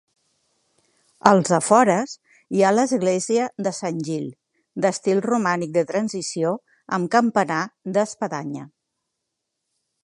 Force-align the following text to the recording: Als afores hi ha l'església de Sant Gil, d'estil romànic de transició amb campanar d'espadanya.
Als 1.31 1.51
afores 1.57 2.15
hi 2.59 2.63
ha 2.63 2.71
l'església 2.77 3.45
de 3.67 3.75
Sant 3.81 4.01
Gil, 4.09 4.25
d'estil 4.87 5.23
romànic 5.29 5.77
de 5.77 5.85
transició 5.93 6.57
amb 6.99 7.13
campanar 7.19 7.61
d'espadanya. 7.99 8.67